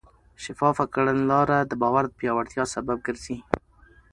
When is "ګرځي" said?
3.07-3.37